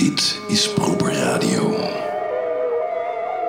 [0.00, 1.70] Dit is Proper Radio.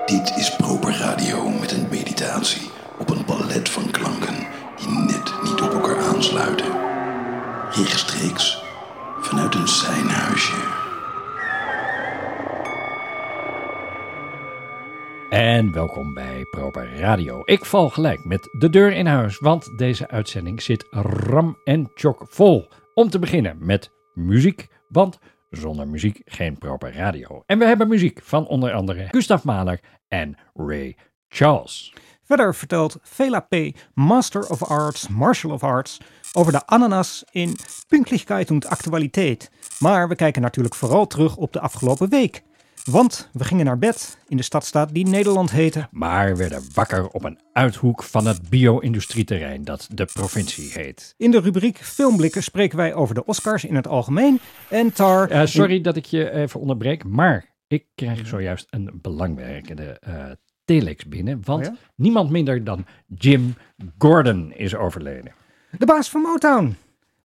[0.05, 4.35] Dit is Proper Radio met een meditatie op een palet van klanken
[4.77, 6.66] die net niet op elkaar aansluiten.
[7.72, 8.64] Rechtstreeks
[9.21, 10.55] vanuit een zijnhuisje.
[15.29, 17.41] En welkom bij Proper Radio.
[17.45, 22.25] Ik val gelijk met de deur in huis, want deze uitzending zit ram en chok
[22.29, 22.71] vol.
[22.93, 25.19] Om te beginnen met muziek, want
[25.51, 27.43] zonder muziek geen Proper Radio.
[27.46, 30.96] En we hebben muziek van onder andere Gustav Mahler en Ray
[31.27, 31.93] Charles.
[32.24, 33.55] Verder vertelt Vela P.,
[33.94, 35.98] Master of Arts, Martial of Arts,
[36.34, 37.55] over de ananas in
[37.88, 39.52] Pünktlichkeit und Actualiteit.
[39.80, 42.44] Maar we kijken natuurlijk vooral terug op de afgelopen week.
[42.84, 45.88] Want we gingen naar bed in de stadstaat die Nederland heette.
[45.91, 51.13] Maar werden wakker op een uithoek van het bio-industrieterrein dat de provincie heet.
[51.17, 54.40] In de rubriek Filmblikken spreken wij over de Oscars in het algemeen.
[54.70, 55.30] En Tar.
[55.30, 60.26] Eh, sorry dat ik je even onderbreek, maar ik krijg zojuist een belangwekkende eh
[60.66, 61.41] telex binnen.
[61.43, 61.79] Want Oh ja?
[61.95, 63.55] niemand minder dan Jim
[63.98, 65.33] Gordon is overleden.
[65.77, 66.75] De baas van Motown.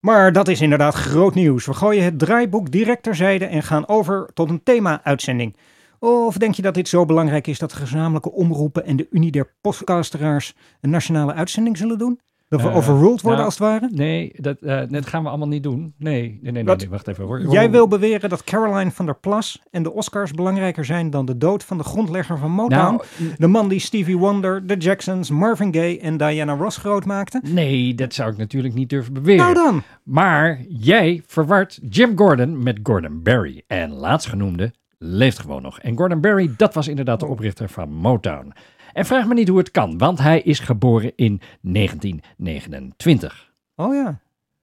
[0.01, 1.67] Maar dat is inderdaad groot nieuws.
[1.67, 5.57] We gooien het draaiboek direct terzijde en gaan over tot een thema-uitzending.
[5.99, 9.31] Of denk je dat dit zo belangrijk is dat de gezamenlijke omroepen en de Unie
[9.31, 12.21] der podcasteraars een nationale uitzending zullen doen?
[12.49, 13.89] Dat we Eh, overruled worden nou, als het ware?
[13.93, 15.95] Nee, dat, eh, dat gaan we allemaal niet doen.
[15.99, 16.79] Nee, nee, nee, nee, Wat?
[16.81, 17.25] nee, wacht even.
[17.25, 17.41] hoor.
[17.51, 21.37] Jij wil beweren dat Caroline van der Plas en de Oscars belangrijker zijn dan de
[21.39, 22.77] dood van de grondlegger van Motown?
[22.97, 23.03] Nou,
[23.39, 27.41] de man die Stevie Wonder, de Jacksons, Marvin Gaye en Diana Ross groot maakte?
[27.45, 29.43] nee, dat zou ik natuurlijk niet durven beweren.
[29.45, 29.83] Nou dan!
[30.03, 33.63] Maar jij verwart Jim Gordon met Gordon Barry.
[33.67, 35.81] En laatstgenoemde leeft gewoon nog.
[35.81, 38.53] En Gordon Barry, dat was inderdaad de oprichter van Motown.
[38.97, 43.53] En vraag me niet hoe het kan, want hij is geboren in 1929.
[43.75, 44.21] Oh ja.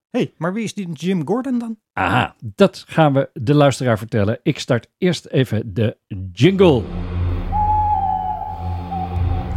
[0.09, 1.77] hey, maar wie is die Jim Gordon dan?
[1.93, 4.39] Aha, dat gaan we de luisteraar vertellen.
[4.43, 5.97] Ik start eerst even de
[6.31, 6.83] jingle.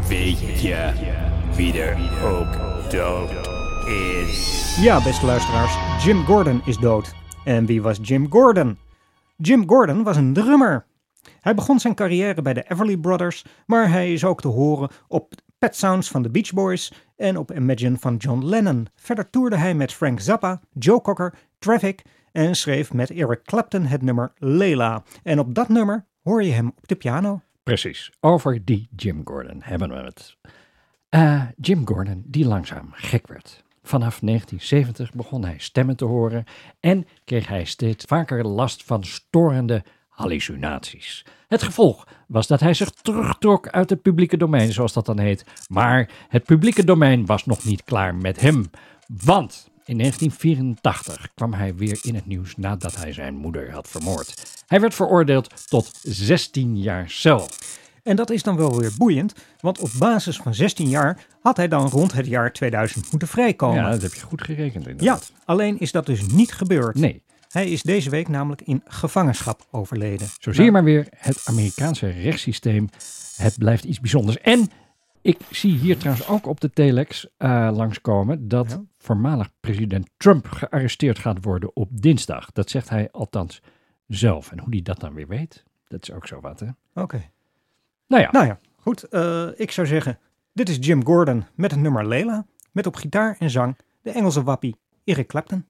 [0.08, 0.92] Weet je
[1.54, 2.52] wie er ook
[2.90, 3.30] dood
[3.88, 4.76] is?
[4.80, 7.14] Ja, beste luisteraars, Jim Gordon is dood.
[7.44, 8.78] En wie was Jim Gordon?
[9.36, 10.86] Jim Gordon was een drummer.
[11.40, 15.34] Hij begon zijn carrière bij de Everly Brothers, maar hij is ook te horen op
[15.58, 18.88] Pet Sounds van de Beach Boys en op Imagine van John Lennon.
[18.94, 24.02] Verder toerde hij met Frank Zappa, Joe Cocker, Traffic en schreef met Eric Clapton het
[24.02, 25.02] nummer Layla.
[25.22, 27.40] En op dat nummer hoor je hem op de piano.
[27.62, 30.36] Precies, over die Jim Gordon hebben we het.
[31.08, 33.64] Eh, Jim Gordon, die langzaam gek werd.
[33.82, 36.44] Vanaf 1970 begon hij stemmen te horen
[36.80, 39.84] en kreeg hij steeds vaker last van storende
[40.16, 41.24] hallucinaties.
[41.48, 45.44] Het gevolg was dat hij zich terugtrok uit het publieke domein, zoals dat dan heet.
[45.68, 48.70] Maar het publieke domein was nog niet klaar met hem.
[49.24, 54.62] Want in 1984 kwam hij weer in het nieuws nadat hij zijn moeder had vermoord.
[54.66, 57.48] Hij werd veroordeeld tot 16 jaar cel.
[58.02, 61.68] En dat is dan wel weer boeiend, want op basis van 16 jaar had hij
[61.68, 63.82] dan rond het jaar 2000 moeten vrijkomen.
[63.82, 65.32] Ja, dat heb je goed gerekend Ja, inderdaad.
[65.44, 66.94] alleen is dat dus niet gebeurd.
[66.94, 67.22] Nee,
[67.56, 70.28] Hij is deze week namelijk in gevangenschap overleden.
[70.40, 72.88] zo zie je maar weer het Amerikaanse rechtssysteem.
[73.36, 74.38] Het blijft iets bijzonders.
[74.38, 74.68] En
[75.22, 78.82] ik zie hier trouwens ook op de telex eh, langskomen dat Ja.
[78.98, 82.52] voormalig president Trump gearresteerd gaat worden op dinsdag.
[82.52, 83.62] Dat zegt hij althans
[84.06, 84.52] zelf.
[84.52, 86.66] En hoe hij dat dan weer weet, dat is ook zo wat hè.
[87.02, 87.30] Oké.
[88.06, 89.02] Nou ja, Nou ja, goed.
[89.02, 90.18] eh, ik zou zeggen,
[90.52, 92.46] dit is Jim Gordon met het nummer Lela.
[92.72, 95.66] Met op gitaar en zang de Engelse wappie Eric Clapton.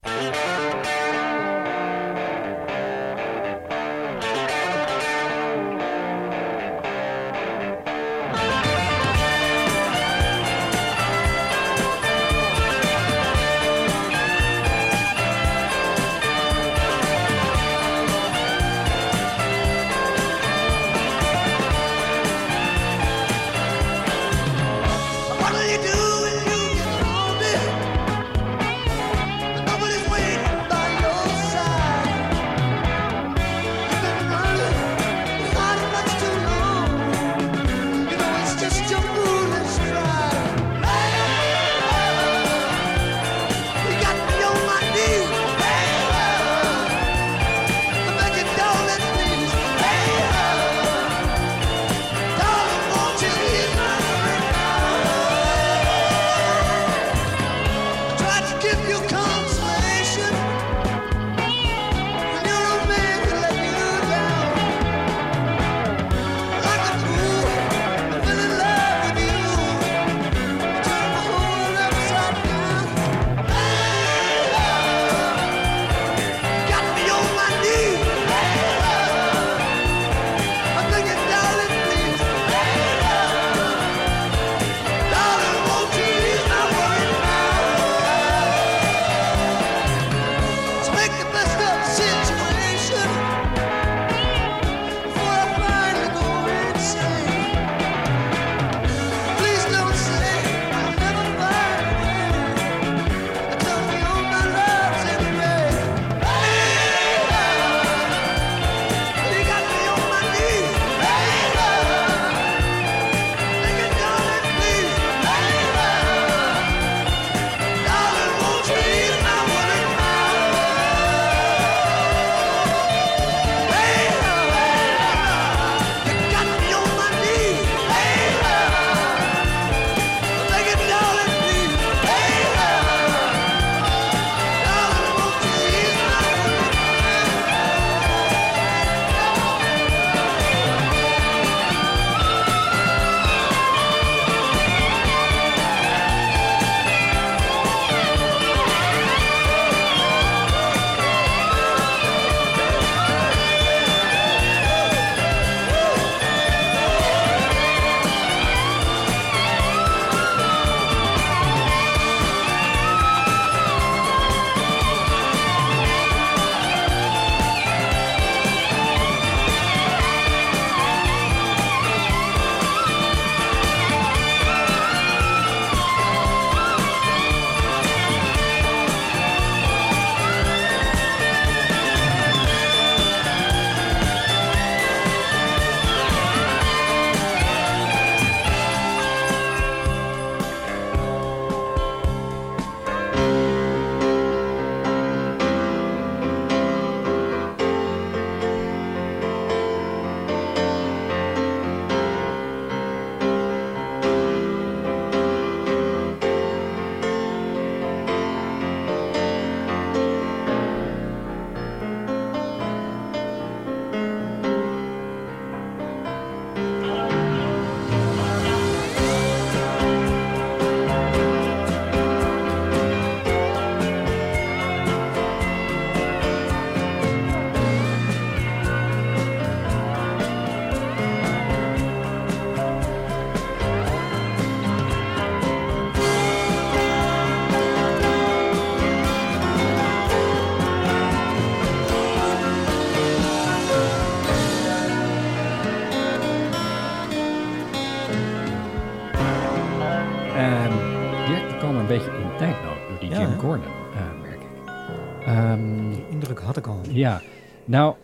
[257.67, 257.95] Nou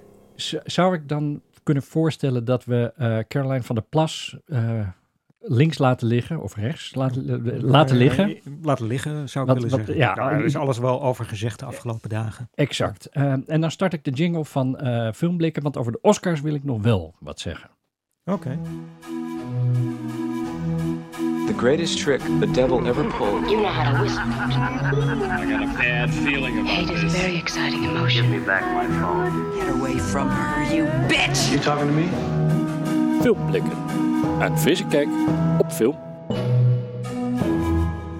[0.65, 4.89] zou ik dan kunnen voorstellen dat we eh, Caroline van der Plas eh,
[5.39, 8.37] links laten liggen of rechts laten, eh, laten liggen.
[8.63, 10.05] Laten liggen, zou ik Wat- willen wat- zeggen.
[10.05, 12.49] ja, Ja, er is alles wel over gezegd de afgelopen dagen.
[12.55, 13.07] Exact.
[13.47, 14.79] En dan start ik de jingle van
[15.15, 17.71] Filmblikken, want over de Oscars wil ik nog wel wat zeggen.
[18.25, 18.59] Oké.
[21.47, 23.51] The greatest trick the devil ever pulled.
[23.51, 24.21] You know how to whistle.
[24.21, 27.17] I got a bad feeling about Hate is a this.
[27.21, 28.31] very exciting emotion.
[28.31, 31.51] Get away from her, you bitch!
[31.51, 32.09] You talking to me?
[33.23, 33.73] Filmblikken.
[34.41, 35.09] Een frisse kijk
[35.59, 35.97] op film.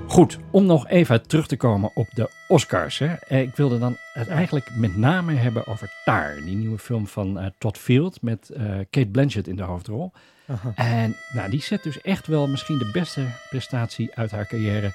[0.07, 2.99] Goed, om nog even terug te komen op de Oscars.
[2.99, 3.07] Hè.
[3.07, 7.39] Eh, Ik wilde dan het eigenlijk met name hebben over Tar, die nieuwe film van
[7.39, 10.13] eh, Todd Field met eh, Kate Blanchett in de hoofdrol.
[10.75, 14.93] En nou, die zet dus echt wel misschien de beste prestatie uit haar carrière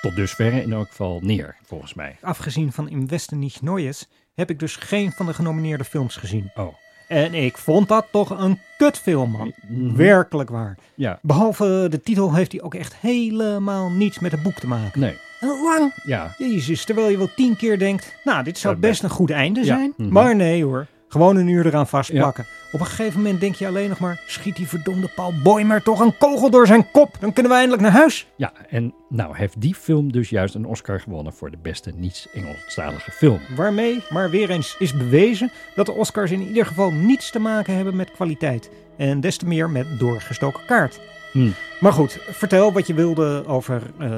[0.00, 2.16] tot dusverre in elk geval neer, volgens mij.
[2.20, 6.50] Afgezien van Im Westen niet Neues heb ik dus geen van de genomineerde films gezien.
[6.54, 6.74] Oh,
[7.08, 9.52] En ik vond dat toch een kutfilm, man.
[9.68, 9.96] Mhm.
[9.96, 10.78] Werkelijk waar.
[10.94, 15.00] ja, Behalve de titel heeft hij ook echt helemaal niets met het boek te maken.
[15.00, 15.92] nee, lang.
[16.04, 19.30] ja, Jezus, terwijl je wel tien keer denkt, nou, dit zou Zou best een goed
[19.30, 19.66] einde Ja.
[19.66, 19.92] zijn.
[19.96, 20.12] Mhm.
[20.12, 22.46] Maar nee hoor, gewoon een uur eraan vastplakken.
[22.72, 26.00] Op een gegeven moment denk je alleen nog maar, schiet die verdomde Paul Boymer toch
[26.00, 27.16] een kogel door zijn kop.
[27.20, 28.26] Dan kunnen we eindelijk naar huis.
[28.36, 28.52] ja.
[28.68, 33.40] En nou heeft die film dus juist een Oscar gewonnen voor de beste niet-Engelstalige film.
[33.56, 37.74] Waarmee maar weer eens is bewezen dat de Oscars in ieder geval niets te maken
[37.74, 38.70] hebben met kwaliteit.
[38.96, 41.00] En des te meer met doorgestoken kaart.
[41.30, 41.54] Hmm.
[41.80, 44.08] Maar goed, vertel wat je wilde over eh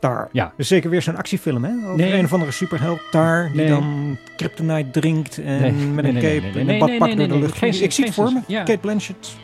[0.00, 0.28] Tar.
[0.32, 0.52] Ja.
[0.56, 1.70] Dus zeker weer zo'n actiefilm, hè?
[1.84, 2.12] Over Nee.
[2.12, 3.68] een of andere superheld Tar, die Nee.
[3.68, 7.32] dan kryptonite drinkt en Nee, met een cape en een nee, badpak nee, door de
[7.32, 7.56] nee, lucht.
[7.58, 8.40] geen- ik zie het voor me.
[8.46, 8.62] ja.
[8.62, 9.36] Kate Blanchett.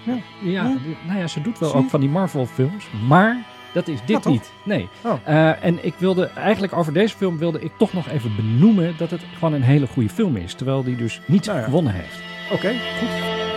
[0.42, 0.76] Ja.
[1.06, 3.36] Nou ja, ze doet wel ook van die Marvel-films, maar
[3.72, 4.50] dat is dit niet.
[4.64, 4.88] Nee.
[5.04, 5.12] Oh.
[5.24, 9.10] Eh, en ik wilde eigenlijk over deze film wilde ik toch nog even benoemen dat
[9.10, 12.20] het gewoon een hele goede film is, terwijl die dus niet Nou gewonnen heeft.
[12.52, 13.51] Oké, goed.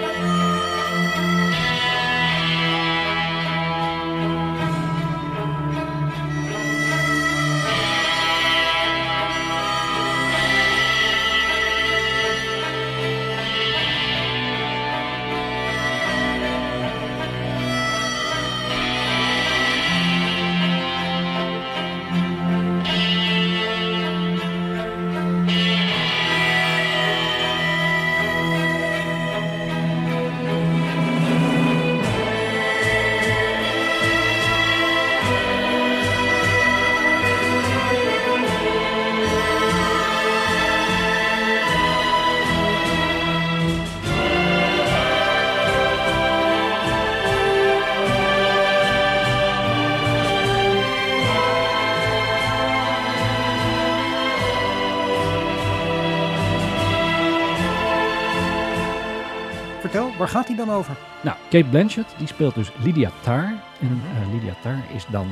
[60.26, 60.96] Waar gaat hij dan over?
[61.24, 63.44] Nou, Kate Blanchett die speelt dus Lydia Tarr
[63.82, 65.28] en eh, Lydia Tarr is dan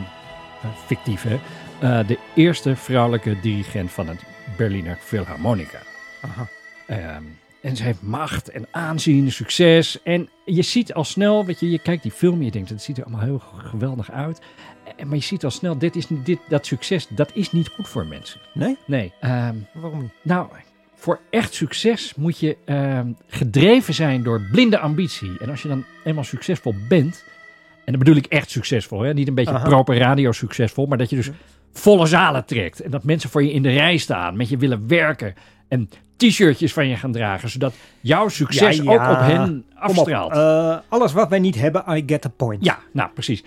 [0.61, 1.39] eh, fictief hè,
[1.79, 4.19] eh, de eerste vrouwelijke dirigent van het
[4.57, 5.77] Berliner Philharmonica.
[6.21, 6.47] Aha.
[6.87, 7.23] Ehm,
[7.61, 10.01] en ze heeft macht en aanzien, succes.
[10.03, 12.81] En je ziet al snel, weet je, je kijkt die film en je denkt, het
[12.81, 14.41] ziet er allemaal heel geweldig uit.
[14.97, 17.67] En, maar je ziet al snel, dit is, niet- dit, dat succes, dat is niet
[17.67, 18.39] goed voor mensen.
[18.53, 18.77] Nee?
[18.85, 19.13] Nee.
[19.19, 20.11] ehm, Waarom niet?
[20.21, 20.47] nou,
[21.03, 25.31] voor echt succes moet je ehm, gedreven zijn door blinde ambitie.
[25.39, 27.23] En als je dan eenmaal succesvol bent,
[27.85, 29.13] en dan bedoel ik echt succesvol, hè?
[29.13, 29.67] niet een beetje Aha.
[29.67, 31.29] proper radio succesvol, maar dat je dus
[31.71, 32.81] volle zalen trekt.
[32.81, 35.33] En dat mensen voor je in de rij staan, met je willen werken
[35.67, 38.89] en t-shirtjes van je gaan dragen, zodat jouw succes Ja, ja.
[38.91, 40.31] ook op hen op, afstraalt.
[40.31, 42.65] eh, alles wat wij niet hebben, I get the point.
[42.65, 43.43] Ja, nou precies.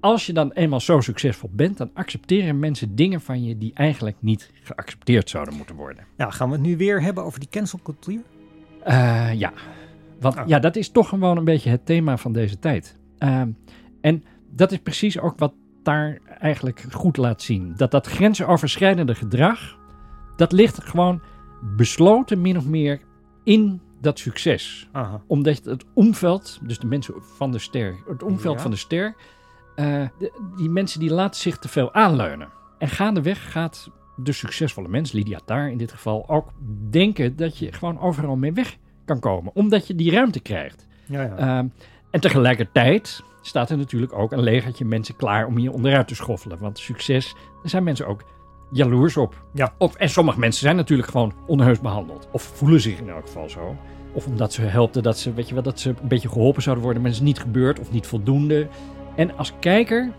[0.00, 4.16] Als je dan eenmaal zo succesvol bent, dan accepteren mensen dingen van je die eigenlijk
[4.20, 6.04] niet geaccepteerd zouden moeten worden.
[6.16, 8.22] Nou, gaan we het nu weer hebben over die cancelcultuur?
[8.82, 9.52] Eh, ja,
[10.20, 10.42] want Oh.
[10.46, 12.96] ja, dat is toch gewoon een beetje het thema van deze tijd.
[13.18, 13.50] Ehm,
[14.00, 15.52] en dat is precies ook wat
[15.82, 17.72] daar eigenlijk goed laat zien.
[17.76, 19.78] Dat dat grensoverschrijdende gedrag,
[20.36, 21.22] dat ligt gewoon
[21.76, 23.00] besloten min of meer
[23.44, 24.88] in dat succes.
[24.92, 25.22] Aha.
[25.26, 28.62] Omdat het omveld, dus de mensen van de ster, het omveld Ja.
[28.62, 29.14] van de ster,
[29.80, 32.48] eh, de- die mensen die laten zich te veel aanleunen.
[32.78, 36.48] En gaandeweg gaat de succesvolle mens, Lydia Taar in dit geval, ook
[36.90, 39.52] denken dat je gewoon overal mee weg kan komen.
[39.54, 40.86] Omdat je die ruimte krijgt.
[41.06, 41.36] Ja, ja.
[41.36, 41.66] Ehm,
[42.10, 46.58] en tegelijkertijd staat er natuurlijk ook een legertje mensen klaar om je onderuit te schoffelen.
[46.58, 48.24] Want succes, daar zijn mensen ook
[48.70, 49.44] jaloers op.
[49.54, 49.72] Ja.
[49.78, 52.28] Of, en sommige mensen zijn natuurlijk gewoon onheus behandeld.
[52.32, 53.76] Of voelen zich in elk geval zo.
[54.12, 56.84] Of omdat ze helpten dat ze, weet je wel, dat ze een beetje geholpen zouden
[56.84, 58.68] worden, maar het is niet gebeurd of niet voldoende.
[59.20, 60.10] En als kijker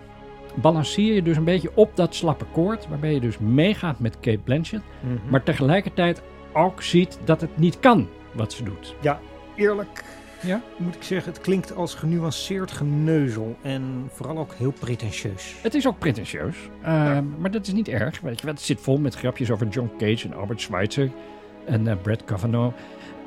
[0.55, 4.38] balanceer je dus een beetje op dat slappe koord, waarbij je dus meegaat met Kate
[4.38, 5.13] Blanchett, Mhm.
[5.29, 6.22] maar tegelijkertijd
[6.53, 8.96] ook ziet dat het niet kan wat ze doet.
[9.01, 9.20] Ja,
[9.55, 10.03] eerlijk
[10.41, 10.62] Ja?
[10.77, 15.55] moet ik zeggen, het klinkt als genuanceerd geneuzel en vooral ook heel pretentieus.
[15.62, 18.20] Het is ook pretentieus, eh, maar dat is niet erg.
[18.22, 21.12] Weet je, het zit vol met grapjes over John Cage en Albert Schweitzer
[21.65, 22.75] en eh, Brad Kavanaugh.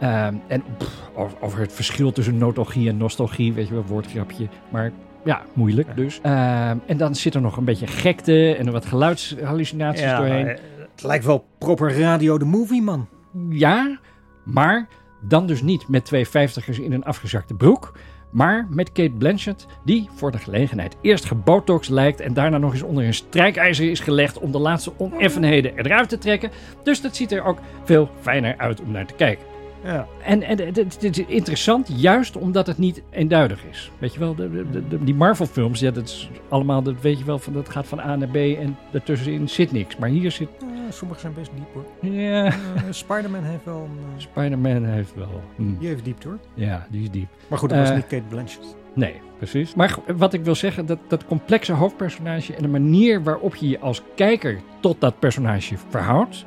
[0.00, 4.48] Eh, en pff, over, over het verschil tussen nostalgie en nostalgie, weet je wel, woordgrapje.
[4.70, 4.92] Maar
[5.24, 6.20] ja, moeilijk dus.
[6.22, 10.46] Eh, en dan zit er nog een beetje gekte en wat geluidshallucinaties doorheen.
[10.48, 10.62] eh,
[10.92, 13.08] het lijkt wel proper radio de movie, man.
[13.50, 13.98] Ja,
[14.44, 14.88] maar
[15.20, 17.92] dan dus niet met twee vijftigers in een afgezakte broek.
[18.30, 22.82] Maar met Kate Blanchett, die voor de gelegenheid eerst gebotox lijkt en daarna nog eens
[22.82, 26.50] onder een strijkijzer is gelegd om de laatste oneffenheden eruit te trekken.
[26.82, 29.44] Dus dat ziet er ook veel fijner uit om naar te kijken.
[29.84, 30.06] Ja.
[30.22, 33.90] En, en het- is interessant, juist omdat het niet eenduidig is.
[33.98, 37.24] Weet je wel, de, de, de- die Marvel-films, ja, dat is allemaal, dat weet je
[37.24, 39.96] wel, van, dat gaat van A naar B en daartussenin zit niks.
[39.96, 40.48] Maar hier zit,
[40.90, 42.12] sommige zijn best diep hoor.
[42.12, 42.52] ja, Eh,
[42.90, 43.98] Spider-Man heeft wel een...
[44.16, 46.38] eh, Spider-Man heeft wel, die heeft diepte hoor.
[46.54, 47.28] ja, die is diep.
[47.48, 48.76] Maar goed, dat was Eh, niet Kate Blanchett.
[48.94, 49.74] Nee, precies.
[49.74, 53.78] Maar wat ik wil zeggen, dat, dat complexe hoofdpersonage en de manier waarop je je
[53.80, 56.44] als kijker tot dat personage verhoudt,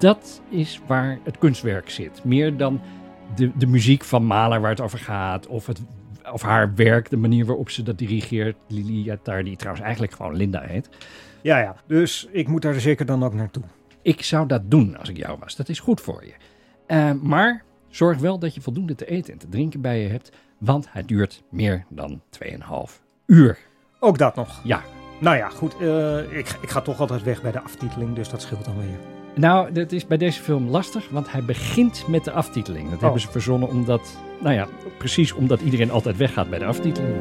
[0.00, 2.24] dat is waar het kunstwerk zit.
[2.24, 2.80] Meer dan
[3.34, 5.80] de, de muziek van Mahler waar het over gaat, of, het,
[6.32, 8.56] of haar werk, de manier waarop ze dat dirigeert.
[8.66, 10.88] Lili Yatar, die trouwens eigenlijk gewoon Linda heet.
[11.40, 11.76] Ja, ja.
[11.86, 13.62] Dus ik moet daar zeker dan ook naartoe.
[14.02, 15.56] Ik zou dat doen als ik jou was.
[15.56, 16.32] Dat is goed voor je.
[16.86, 20.32] Eh, maar zorg wel dat je voldoende te eten en te drinken bij je hebt,
[20.58, 23.58] want het duurt meer dan 2,5 uur.
[23.98, 24.60] Ook dat nog.
[24.64, 24.82] Ja,
[25.20, 25.76] Nou ja, goed.
[25.80, 29.09] eh, ik, ik ga toch altijd weg bij de aftiteling, dus dat scheelt dan weer.
[29.34, 32.90] Nou, dat is bij deze film lastig, want hij begint met de aftiteling.
[32.90, 34.68] Dat hebben ze verzonnen omdat, nou ja,
[34.98, 37.14] precies omdat iedereen altijd weggaat bij de aftiteling.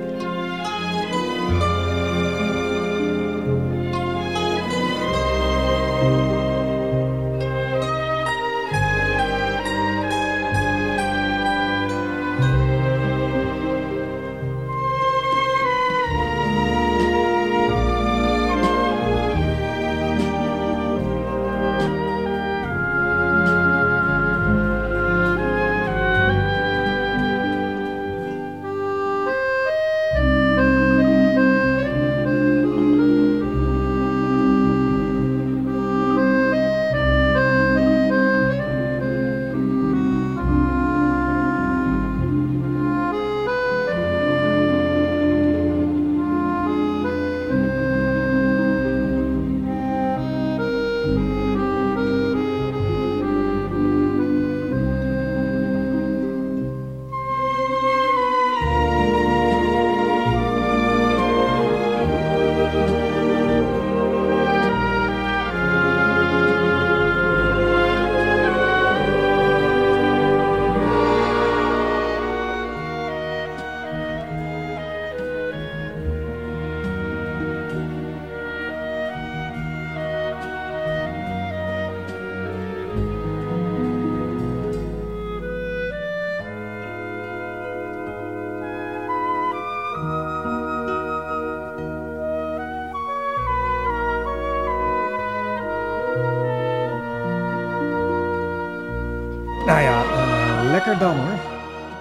[101.00, 101.40] Dan hoor.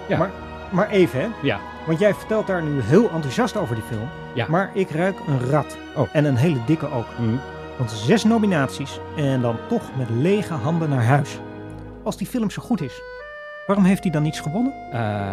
[0.09, 0.19] Ja.
[0.19, 0.31] Maar,
[0.71, 1.27] maar even hè.
[1.43, 1.61] Ja.
[1.87, 4.09] Want jij vertelt daar nu heel enthousiast over die film.
[4.35, 4.47] Ja.
[4.49, 5.77] Maar ik ruik een rat.
[5.97, 6.09] Oh.
[6.13, 7.07] En een hele dikke ook.
[7.17, 7.37] Hm.
[7.79, 11.39] Want zes nominaties en dan toch met lege handen naar huis.
[12.03, 13.03] Als die film zo goed is,
[13.67, 14.73] waarom heeft hij dan niets gewonnen?
[14.93, 15.31] Eh,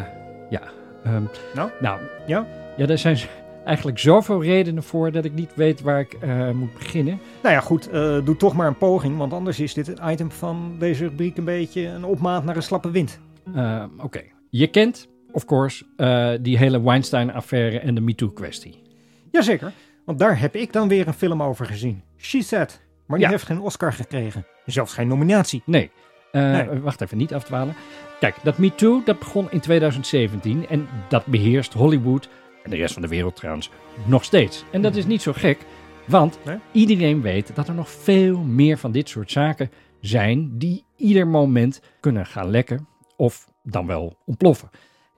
[0.50, 0.62] ja.
[1.03, 1.24] ehm,
[1.55, 1.69] Nou?
[1.79, 2.45] Nou, Ja?
[2.77, 3.17] Ja, er zijn
[3.65, 7.19] eigenlijk zoveel redenen voor dat ik niet weet waar ik eh, moet beginnen.
[7.43, 9.17] Nou ja, goed, eh, doe toch maar een poging.
[9.17, 12.63] Want anders is dit het item van deze rubriek een beetje een opmaat naar een
[12.63, 13.19] slappe wind.
[13.54, 14.22] Eh, Oké.
[14.50, 18.81] Je kent, of course, eh, die hele Weinstein-affaire en de MeToo-kwestie.
[19.31, 19.72] Jazeker,
[20.05, 22.01] want daar heb ik dan weer een film over gezien.
[22.18, 22.81] She Said.
[23.05, 23.31] Maar die Ja.
[23.31, 24.46] heeft geen Oscar gekregen.
[24.66, 25.62] Zelfs geen nominatie.
[25.66, 25.92] Nee.
[26.31, 26.79] Eh, Nee.
[26.79, 27.75] Wacht even, niet afdwalen.
[28.20, 32.29] Kijk, dat MeToo, dat begon in 2017 en dat beheerst Hollywood
[32.64, 33.70] en de rest van de wereld trouwens
[34.05, 34.64] nog steeds.
[34.72, 35.58] En dat is niet zo gek,
[36.08, 36.58] want Nee?
[36.72, 39.70] iedereen weet dat er nog veel meer van dit soort zaken
[40.01, 44.70] zijn die ieder moment kunnen gaan lekken of dan wel ontploffen.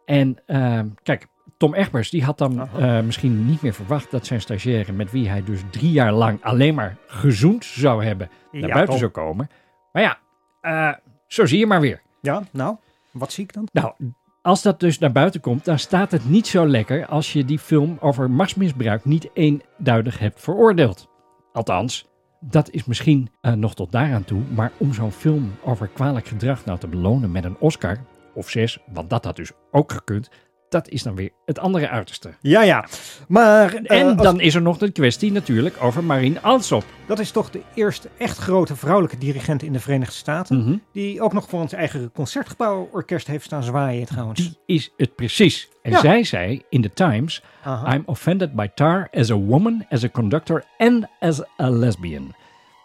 [0.05, 4.41] En eh, kijk, Tom Egbers die had dan eh, misschien niet meer verwacht dat zijn
[4.41, 8.67] stagiaire met wie hij dus drie jaar lang alleen maar gezoend zou hebben naar Ja,
[8.67, 8.97] buiten toch?
[8.97, 9.49] zou komen.
[9.91, 10.17] Maar ja,
[10.61, 10.93] eh,
[11.27, 12.01] zo zie je maar weer.
[12.21, 12.75] Ja, nou,
[13.11, 13.67] wat zie ik dan?
[13.71, 13.93] Nou,
[14.41, 17.59] als dat dus naar buiten komt, dan staat het niet zo lekker als je die
[17.59, 21.09] film over machtsmisbruik niet eenduidig hebt veroordeeld.
[21.53, 22.06] Althans,
[22.39, 24.41] dat is misschien eh, nog tot daaraan toe.
[24.53, 27.97] Maar om zo'n film over kwalijk gedrag nou te belonen met een Oscar
[28.33, 30.29] of zes, want dat had dus ook gekund.
[30.69, 32.33] Dat is dan weer het andere uiterste.
[32.41, 32.85] Ja, ja.
[33.27, 36.83] Maar eh, En als- dan is er nog de kwestie natuurlijk over Marine Alsop.
[37.05, 40.57] dat is toch de eerste echt grote vrouwelijke dirigent in de Verenigde Staten.
[40.63, 40.77] Mhm.
[40.91, 44.39] Die ook nog voor ons eigen concertgebouworkest heeft staan zwaaien trouwens.
[44.39, 45.69] Die is het precies.
[45.81, 45.99] En Ja.
[45.99, 47.93] zij zei in the Times: Aha.
[47.93, 52.33] I'm offended by Tar as a woman, as a conductor and as a lesbian.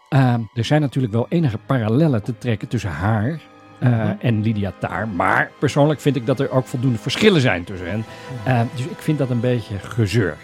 [0.09, 3.41] Ehm, er zijn natuurlijk wel enige parallellen te trekken tussen haar
[3.79, 4.13] eh, Mhm.
[4.19, 5.07] en Lydia Tar.
[5.07, 8.03] Maar persoonlijk vind ik dat er ook voldoende verschillen zijn tussen hen.
[8.43, 8.49] Mhm.
[8.49, 10.35] Ehm, dus ik vind dat een beetje gezeur.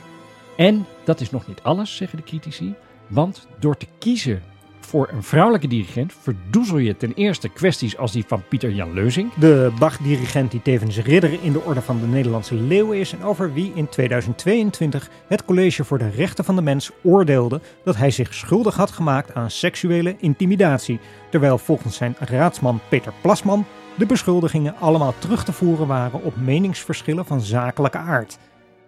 [0.57, 2.73] En dat is nog niet alles, zeggen de critici.
[3.07, 4.41] Want door te kiezen
[4.89, 9.33] voor een vrouwelijke dirigent verdoezel je ten eerste kwesties als die van Pieter Jan Leuzing.
[9.33, 13.53] De Bach-dirigent die tevens ridder in de Orde van de Nederlandse Leeuw is en over
[13.53, 18.33] wie in 2022 het College voor de Rechten van de Mens oordeelde dat hij zich
[18.33, 20.99] schuldig had gemaakt aan seksuele intimidatie,
[21.31, 23.65] terwijl volgens zijn raadsman Peter Plasman
[23.97, 28.37] de beschuldigingen allemaal terug te voeren waren op meningsverschillen van zakelijke aard.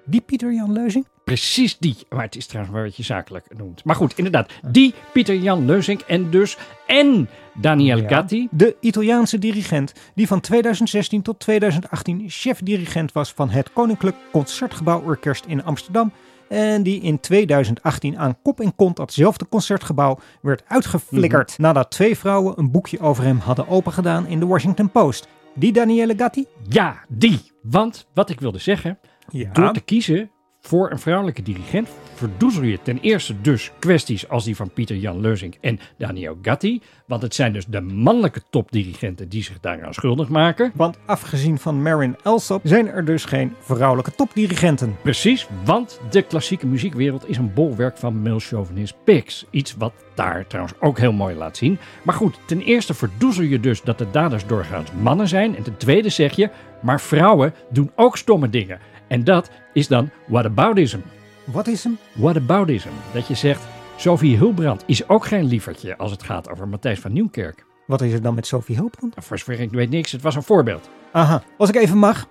[0.06, 1.06] Die Pieter Jan Leuzing?
[1.24, 1.96] Precies die.
[2.10, 3.84] Maar het is trouwens wel wat je zakelijk noemt.
[3.84, 4.52] Maar goed, inderdaad.
[4.68, 6.58] Die Pieter Jan Leuzink en dus
[6.88, 8.08] en Daniel Ja.
[8.08, 8.48] Gatti.
[8.52, 15.64] De Italiaanse dirigent die van 2016 tot 2018 chef-dirigent was van het Koninklijk Concertgebouworkest in
[15.64, 16.12] Amsterdam.
[16.50, 21.58] En die in 2018 aan kop en kont datzelfde concertgebouw werd uitgeflikkerd.
[21.58, 25.28] Nadat twee vrouwen een boekje over hem hadden opengedaan in de Washington Post.
[25.56, 26.46] Die Daniele Gatti?
[26.70, 27.40] Ja, die.
[27.62, 29.50] Want wat ik wilde zeggen, Ja.
[29.52, 30.32] door te kiezen
[30.62, 35.20] voor een vrouwelijke dirigent verdoezel je ten eerste dus kwesties als die van Pieter Jan
[35.20, 36.82] Leuzink en Daniel Gatti.
[37.06, 40.72] Want het zijn dus de mannelijke topdirigenten die zich daaraan schuldig maken.
[40.76, 44.96] Want afgezien van Marin Alsop zijn er dus geen vrouwelijke topdirigenten.
[45.02, 49.46] Precies, want de klassieke muziekwereld is een bolwerk van male chauvinist pigs.
[49.50, 51.78] Iets wat daar trouwens ook heel mooi laat zien.
[52.04, 55.56] Maar goed, ten eerste verdoezel je dus dat de daders doorgaans mannen zijn.
[55.56, 56.50] En ten tweede zeg je,
[56.82, 58.80] maar vrouwen doen ook stomme dingen.
[59.12, 61.00] En dat is dan whataboutism.
[61.46, 61.98] Wat is hem?
[62.14, 62.90] Whataboutism.
[63.14, 63.64] Dat je zegt,
[63.96, 67.66] Sophie Hulbrand is ook geen lievertje als het gaat over Matthijs van Nieuwkerk.
[67.88, 69.16] Wat is er dan met Sophie Hulbrand?
[69.18, 70.90] Voor zover ik weet niks, het was een voorbeeld.
[71.12, 72.28] Aha, als ik even mag.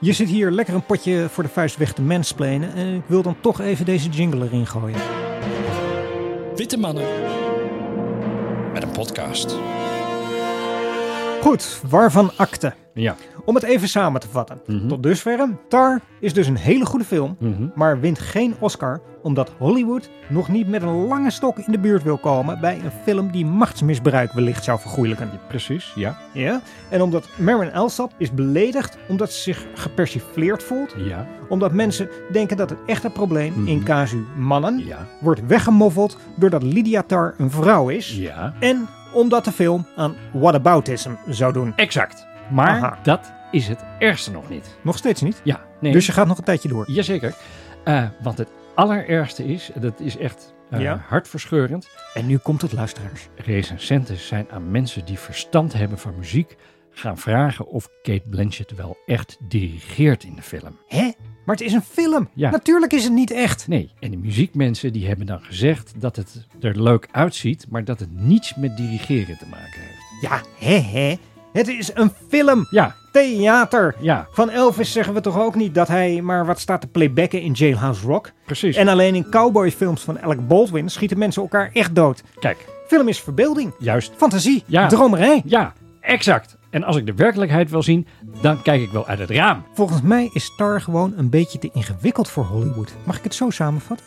[0.00, 2.74] Je zit hier lekker een potje voor de vuist weg te mansplainen.
[2.74, 5.00] En ik wil dan toch even deze jingle erin gooien.
[6.56, 7.04] Witte mannen.
[8.72, 9.56] Met een podcast.
[11.40, 12.74] Goed, waarvan akte?
[13.00, 13.14] Ja.
[13.44, 14.60] Om het even samen te vatten.
[14.66, 14.86] Mhm.
[14.88, 15.48] Tot dusver.
[15.68, 17.36] Tar is dus een hele goede film.
[17.38, 17.68] Mhm.
[17.74, 22.02] Maar wint geen Oscar omdat Hollywood nog niet met een lange stok in de buurt
[22.02, 25.30] wil komen bij een film die machtsmisbruik wellicht zou vergoeilijken.
[25.48, 26.16] Precies, ja.
[26.32, 26.60] Ja?
[26.88, 30.94] En omdat Marin Alsop is beledigd omdat ze zich gepersifleerd voelt.
[30.96, 31.26] Ja.
[31.48, 33.66] Omdat mensen denken dat het echte probleem Mhm.
[33.66, 35.06] in casu mannen Ja.
[35.20, 38.16] wordt weggemoffeld doordat Lydia Tar een vrouw is.
[38.16, 38.54] Ja.
[38.60, 41.72] En omdat de film aan whataboutism zou doen.
[41.76, 42.26] Exact.
[42.50, 42.98] Maar Aha.
[43.02, 44.76] dat is het ergste nog niet.
[44.82, 45.40] Nog steeds niet.
[45.44, 45.92] Ja, nee.
[45.92, 46.90] Dus je gaat nog een tijdje door.
[46.90, 47.34] Jazeker.
[47.84, 51.04] Eh want het allerergste is, dat is echt Ja.
[51.08, 51.88] hartverscheurend.
[52.14, 53.28] En nu komt het luisteraars.
[53.36, 56.56] Recensenten zijn aan mensen die verstand hebben van muziek
[56.90, 60.78] gaan vragen of Kate Blanchett wel echt dirigeert in de film.
[60.86, 61.10] Hè?
[61.44, 62.28] Maar het is een film.
[62.34, 62.50] Ja.
[62.50, 63.68] Natuurlijk is het niet echt.
[63.68, 68.00] Nee, en de muziekmensen die hebben dan gezegd dat het er leuk uitziet, maar dat
[68.00, 69.98] het niets met dirigeren te maken heeft.
[70.20, 71.16] Ja, hè hè.
[71.52, 72.66] Het is een film.
[72.70, 73.94] Ja, Theater.
[74.00, 77.40] ja, Van Elvis zeggen we toch ook niet dat hij maar wat staat te playbacken
[77.42, 78.30] in Jailhouse Rock.
[78.46, 78.76] precies.
[78.76, 82.22] En alleen in cowboyfilms van Alec Baldwin schieten mensen elkaar echt dood.
[82.40, 84.12] Kijk, Film is verbeelding, juist.
[84.16, 84.86] fantasie, Ja.
[84.86, 85.42] dromerij.
[85.44, 86.56] Ja, exact.
[86.70, 88.06] En als ik de werkelijkheid wil zien,
[88.42, 89.64] dan kijk ik wel uit het raam.
[89.74, 92.92] Volgens mij is Star gewoon een beetje te ingewikkeld voor Hollywood.
[93.04, 94.06] Mag ik het zo samenvatten?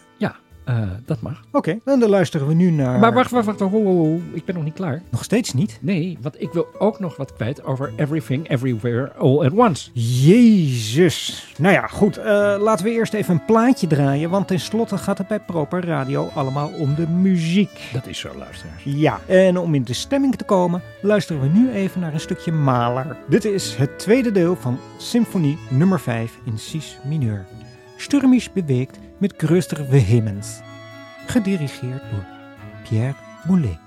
[0.64, 1.44] Eh, dat mag.
[1.52, 3.00] Oké, en dan luisteren we nu naar...
[3.00, 3.60] Maar wacht, wacht, wacht.
[3.60, 4.20] Ho, ho.
[4.34, 5.02] Ik ben nog niet klaar.
[5.10, 5.78] Nog steeds niet?
[5.82, 9.90] Nee, want ik wil ook nog wat kwijt over Everything, Everywhere, All at Once.
[9.94, 11.48] Jezus.
[11.58, 12.18] Nou ja, goed.
[12.18, 12.24] eh,
[12.60, 14.30] laten we eerst even een plaatje draaien.
[14.30, 17.90] Want tenslotte gaat het bij Proper Radio allemaal om de muziek.
[17.94, 18.84] Dat is zo, luisteraars.
[18.84, 22.52] Ja, en om in de stemming te komen, luisteren we nu even naar een stukje
[22.52, 23.18] Mahler.
[23.30, 27.46] Dit is het tweede deel van Symfonie nummer 5 in Cis mineur.
[27.98, 30.62] Stürmisch beweegt met größter Vehemens.
[31.28, 32.26] Gedirigeerd door
[32.84, 33.16] Pierre
[33.48, 33.78] Boulez.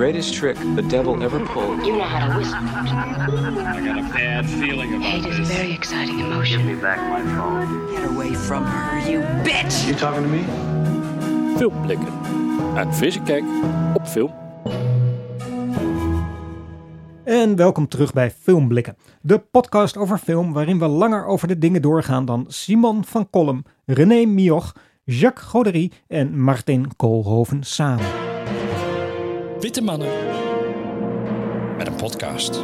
[0.00, 1.86] Greatest trick the devil ever pulled.
[1.86, 2.56] You know how to whistle.
[2.56, 5.52] I got a bad feeling about Hate is a this.
[5.52, 6.80] very exciting emotion.
[6.80, 9.86] Get away from her, you bitch!
[9.86, 10.42] You talking to me?
[11.56, 12.12] Filmblikken.
[12.76, 13.44] Een frisse kijk
[13.94, 14.32] op film.
[17.24, 21.82] En welkom terug bij Filmblikken, de podcast over film waarin we langer over de dingen
[21.82, 24.72] doorgaan dan Simon van Kolm, René Mioch,
[25.04, 28.29] Jacques Godery en Martin Koolhoven samen.
[29.60, 30.08] Witte mannen.
[31.76, 32.62] Met een podcast.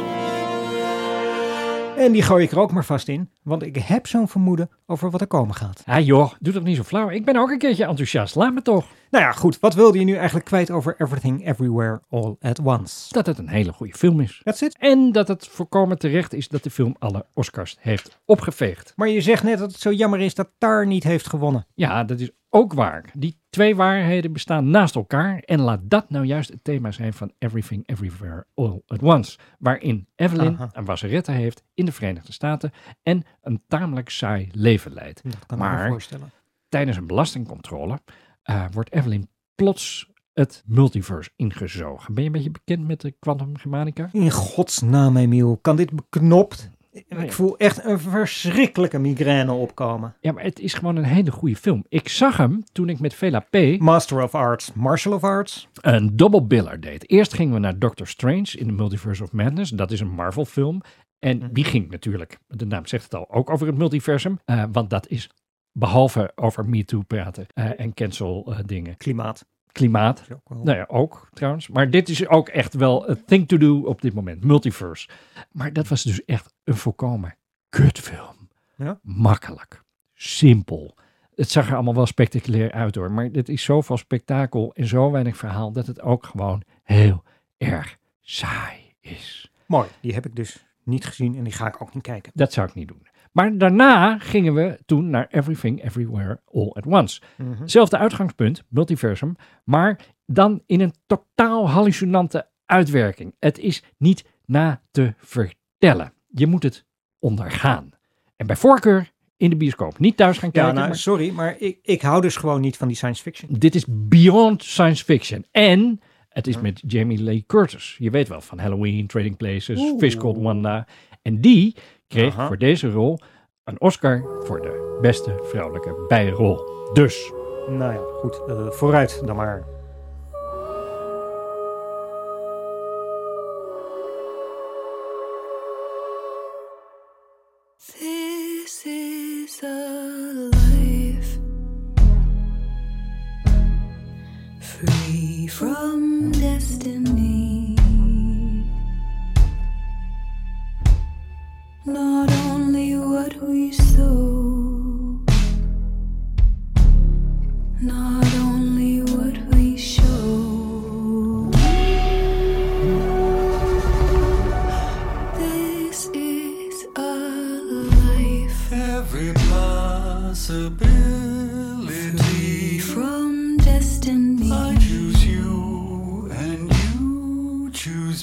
[1.97, 5.09] En die gooi ik er ook maar vast in, want ik heb zo'n vermoeden over
[5.09, 5.83] wat er komen gaat.
[5.85, 7.09] Ah joh, doe toch niet zo flauw.
[7.09, 8.35] Ik ben ook een keertje enthousiast.
[8.35, 8.85] Laat me toch.
[9.09, 13.13] Nou ja, goed, wat wilde je nu eigenlijk kwijt over Everything Everywhere All at Once?
[13.13, 14.41] Dat het een hele goede film is.
[14.43, 14.77] That's it.
[14.77, 18.93] En dat het volkomen terecht is dat de film alle Oscars heeft opgeveegd.
[18.95, 21.65] Maar je zegt net dat het zo jammer is dat Tar niet heeft gewonnen.
[21.73, 23.11] Ja, dat is ook waar.
[23.17, 25.39] Die twee waarheden bestaan naast elkaar.
[25.39, 29.37] En laat dat nou juist het thema zijn van Everything Everywhere All at Once.
[29.59, 30.69] Waarin Evelyn Aha.
[30.71, 32.71] een wasserette heeft in de Verenigde Staten
[33.03, 35.23] en een tamelijk saai leven leidt.
[35.23, 36.29] Dat kan ik me Maar- voorstellen.
[36.69, 37.99] Tijdens een belastingcontrole
[38.43, 42.13] eh, wordt Evelyn plots het multiverse ingezogen.
[42.13, 44.09] Ben je een beetje bekend met de Quantum Germanica?
[44.11, 46.71] In godsnaam, Emiel, kan dit beknopt?
[47.09, 47.25] Nee.
[47.25, 50.15] Ik voel echt een verschrikkelijke migraine opkomen.
[50.19, 51.85] Ja, maar het is gewoon een hele goede film.
[51.89, 53.79] Ik zag hem toen ik met Vela P.
[53.79, 55.67] Master of Arts, Martial of Arts.
[55.81, 57.09] een double biller deed.
[57.09, 59.71] Eerst gingen we naar Doctor Strange in the Multiverse of Madness.
[59.71, 60.81] Dat is een Marvel film.
[61.19, 64.39] En die ging natuurlijk, de naam zegt het al, ook over het multiversum.
[64.45, 65.29] Eh, want dat is
[65.71, 68.97] behalve over Me Too praten eh, en cancel eh, dingen.
[68.97, 69.45] Klimaat.
[69.77, 70.23] Klimaat.
[70.33, 71.67] Ook Nou ja, ook trouwens.
[71.67, 74.43] Maar dit is ook echt wel een thing to do op dit moment.
[74.43, 75.09] Multiverse.
[75.51, 77.35] Maar dat was dus echt een volkomen
[77.69, 78.49] kutfilm.
[78.75, 78.99] Ja?
[79.01, 79.83] Makkelijk.
[80.13, 80.95] Simpel.
[81.35, 83.11] Het zag er allemaal wel spectaculair uit hoor.
[83.11, 87.23] Maar het is zoveel spektakel en zo weinig verhaal dat het ook gewoon heel
[87.57, 89.51] erg saai is.
[89.65, 92.31] Mooi, die heb ik dus niet gezien en die ga ik ook niet kijken.
[92.35, 93.06] Dat zou ik niet doen.
[93.37, 97.21] Maar daarna gingen we toen naar Everything Everywhere All at Once.
[97.37, 97.61] Mhm.
[97.61, 103.35] Hetzelfde uitgangspunt, multiversum, maar dan in een totaal hallucinante uitwerking.
[103.39, 106.13] Het is niet na te vertellen.
[106.27, 106.85] Je moet het
[107.19, 107.89] ondergaan.
[108.35, 109.99] En bij voorkeur in de bioscoop.
[109.99, 110.75] Niet thuis gaan Ja, kijken.
[110.75, 113.49] nou, maar sorry, maar ik, ik hou dus gewoon niet van die science fiction.
[113.59, 115.45] dit is beyond science fiction.
[115.51, 117.95] En het is met Jamie Lee Curtis.
[117.99, 120.87] Je weet wel van Halloween, Trading Places, Fish Called Wanda.
[121.21, 121.75] En die
[122.07, 122.47] kreeg Aha.
[122.47, 123.19] voor deze rol
[123.63, 126.59] een Oscar voor de beste vrouwelijke bijrol.
[126.93, 127.31] Dus
[127.67, 129.76] Nou ja, goed, eh, vooruit dan maar.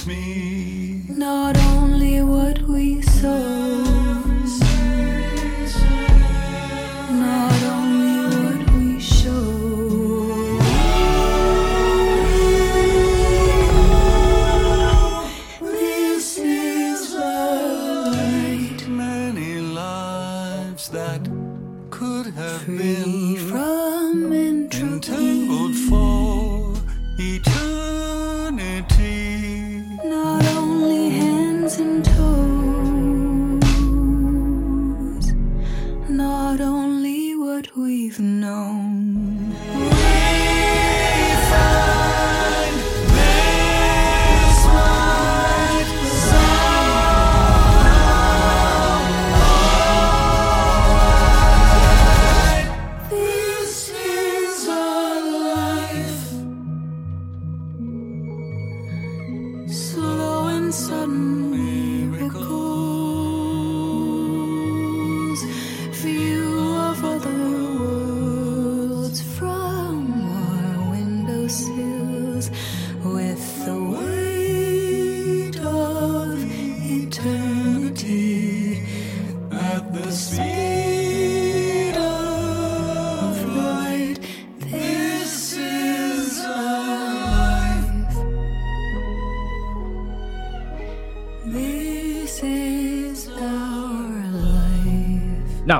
[0.06, 1.04] Me.
[1.08, 3.63] Not only what we sow,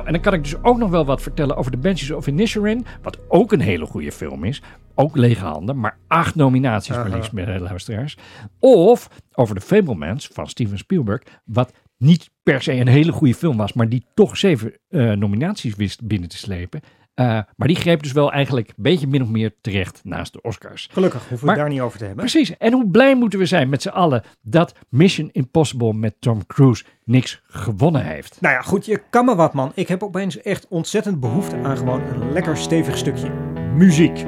[0.05, 2.27] Nou, en dan kan ik dus ook nog wel wat vertellen over The Banshees of
[2.27, 2.87] Inisherin.
[3.03, 4.62] Wat ook een hele goede film is.
[4.95, 8.17] Ook lege handen, maar acht nominaties maar liefst bij de luisteraars.
[8.59, 11.23] Of over The Fablemans van Steven Spielberg.
[11.45, 15.75] Wat niet per se een hele goede film was, maar die toch zeven eh, nominaties
[15.75, 16.81] wist binnen te slepen.
[17.14, 20.40] Eh, maar die greep dus wel eigenlijk een beetje min of meer terecht naast de
[20.42, 20.88] Oscars.
[20.92, 22.24] Gelukkig hoeven we Maar- het daar niet over te hebben.
[22.24, 22.57] Precies.
[22.57, 26.85] En hoe blij moeten we zijn met z'n allen dat Mission Impossible met Tom Cruise
[27.05, 28.40] niks gewonnen heeft.
[28.40, 29.72] Nou ja, goed, je kan me wat man.
[29.74, 33.31] Ik heb opeens echt ontzettend behoefte aan gewoon een lekker stevig stukje
[33.74, 34.24] muziek.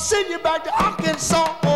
[0.00, 1.69] Send you back to Arkansas.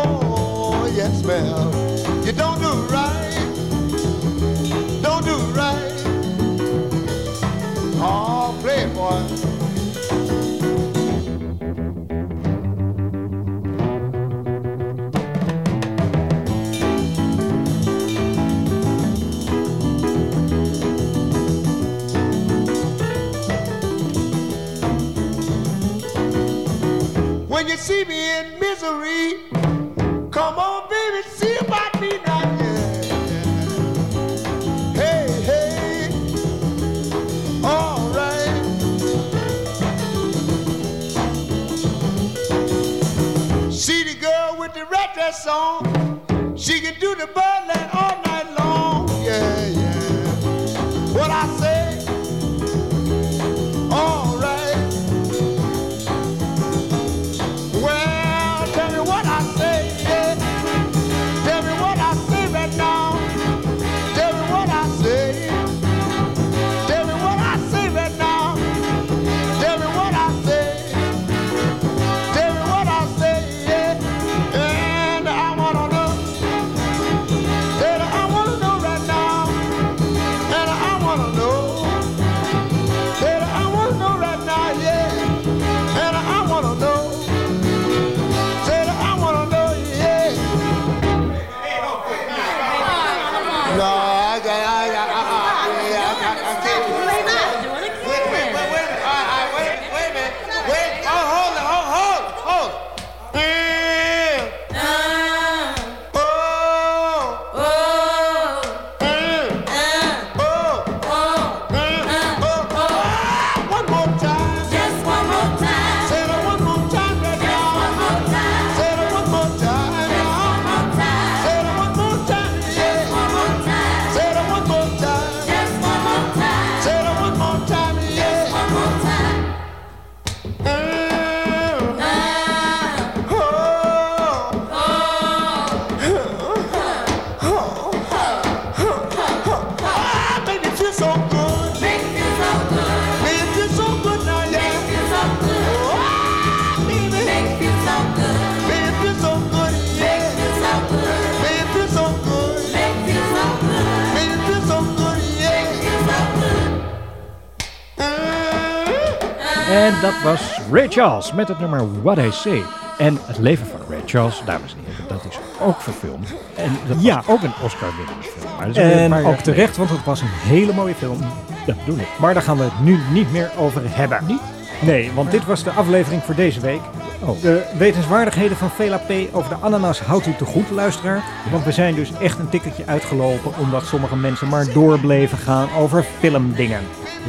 [160.25, 162.63] Was Ray Charles met het nummer What I Say.
[162.97, 166.33] En het leven van Ray Charles, dames en heren, dat is ook verfilmd.
[166.55, 167.23] En dat Ja.
[167.27, 168.59] ook een Oscar-winnende film.
[168.59, 171.19] En jaar ook terecht, want het was een hele mooie film.
[171.65, 172.07] Dat bedoel ik.
[172.19, 174.19] Maar daar gaan we het nu niet meer over hebben.
[174.27, 174.41] Niet?
[174.81, 176.81] Nee, want dit was de aflevering voor deze week.
[177.21, 177.41] Oh.
[177.41, 181.23] De wetenswaardigheden van Vela P over de ananas houdt u te goed, luisteraar.
[181.51, 185.67] Want we zijn dus echt een tikkeltje uitgelopen omdat sommige mensen maar door bleven gaan
[185.77, 186.81] over filmdingen.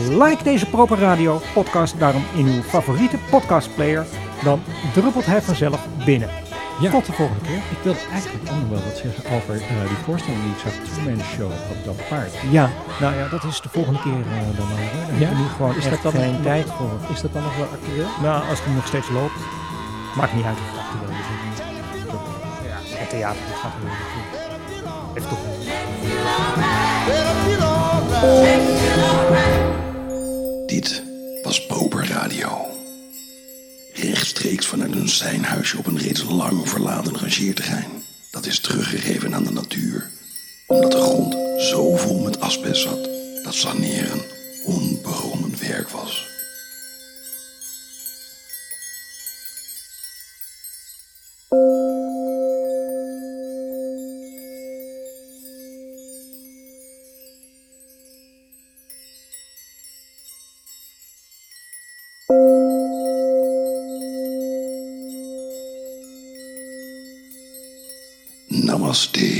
[0.09, 4.07] Like deze Proper Radio podcast daarom in uw favoriete podcastplayer.
[4.45, 4.61] Dan
[4.93, 6.28] druppelt hij vanzelf binnen.
[6.80, 6.91] Ja.
[6.91, 7.57] Tot de volgende keer.
[7.57, 10.72] Ik wil eigenlijk ook nog wel wat zeggen over eh, die voorstelling die ik zag,
[10.95, 12.32] Truman Show op dat paard.
[12.51, 12.70] Ja,
[13.01, 14.68] nou ja, dat is de volgende keer eh, dan.
[14.68, 15.30] Dan Ja?
[15.39, 16.91] nu gewoon Is echt dat dan geen tijd voor.
[17.14, 18.07] Is dat dan nog wel actueel?
[18.22, 19.41] Nou, als het nog steeds loopt,
[20.17, 21.11] maakt niet uit of het
[22.85, 22.99] is.
[22.99, 23.81] het theater gaat er.
[25.14, 25.39] Heeft toch.
[30.67, 31.03] Dit
[31.43, 32.67] was Bober Radio.
[33.95, 37.91] Rechtstreeks vanuit een seinhuisje op een reeds lang verlaten rangeerterrein.
[38.31, 40.11] Dat is teruggegeven aan de natuur.
[40.67, 43.09] Omdat de grond zo vol met asbest zat
[43.43, 44.21] dat saneren
[44.64, 46.36] onbegonnen werk was.
[68.97, 69.20] Namaste.
[69.20, 69.36] Eh,